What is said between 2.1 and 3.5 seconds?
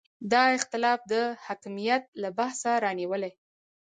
له بحثه رانیولې.